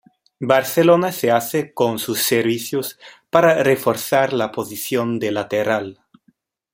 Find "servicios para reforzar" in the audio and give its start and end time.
2.23-4.33